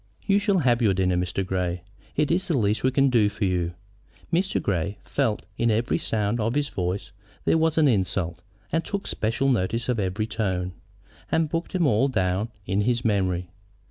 [0.25, 1.45] "You shall have your dinner, Mr.
[1.45, 1.83] Grey.
[2.15, 3.75] It is the least we can do for you."
[4.33, 4.59] Mr.
[4.59, 7.11] Grey felt that in every sound of his voice
[7.45, 8.41] there was an insult,
[8.71, 10.73] and took special notice of every tone,
[11.31, 13.51] and booked them all down in his memory.